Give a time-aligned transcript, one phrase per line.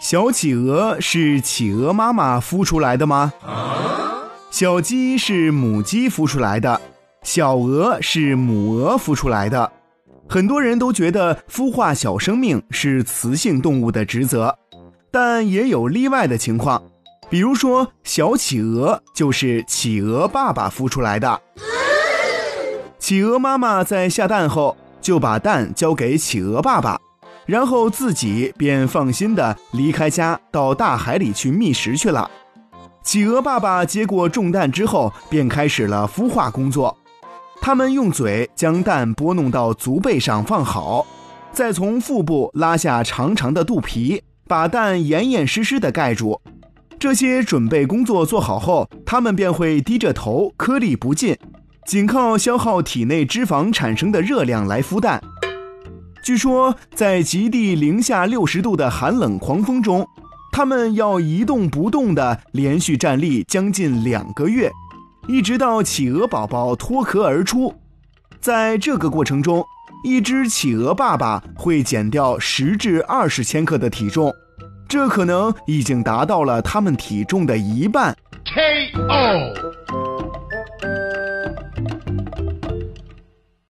[0.00, 3.32] 小企鹅是企鹅妈妈孵出来的吗？
[4.52, 6.80] 小鸡是母鸡孵出来的，
[7.22, 9.72] 小鹅是母鹅孵出来的。
[10.28, 14.56] 很多人都觉得孵化小生命是雌性动物的职责，
[15.10, 16.82] 但也有例外的情况，
[17.28, 21.40] 比如说小企鹅就是企鹅爸爸孵出来的。
[22.98, 26.98] 企鹅妈妈在下蛋后就把蛋交给企鹅爸爸。
[27.46, 32.28] 然后自己便放心的离开家，到大海里去觅食去了。
[33.04, 36.98] 企鹅爸爸接过重担之后，便开始了孵化工作。
[37.60, 41.06] 他们用嘴将蛋拨弄到足背上放好，
[41.52, 46.40] 再从腹部拉下长长的肚皮，把蛋严严实实的盖住。
[46.98, 51.36] 这些准备工作做好后，他们便会低着头，颗粒不进，
[51.86, 55.22] 仅靠消耗体内脂肪产生的热量来孵蛋。
[56.20, 60.04] 据说，在极地零下六十度的寒冷狂风中，
[60.50, 64.68] 它们要一动不动地连续站立将近两个月，
[65.28, 67.72] 一直到企鹅宝宝脱壳而出。
[68.40, 69.64] 在这个过程中，
[70.02, 74.34] 一只企鹅爸爸会减掉十至二十千克的体重，
[74.88, 78.16] 这可能已经达到了它们体重的一半。
[78.44, 79.95] K.O.